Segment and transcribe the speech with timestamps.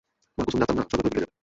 [0.37, 1.31] মা কসম, জানতাম না সব এভাবে বিগড়ে যাবে।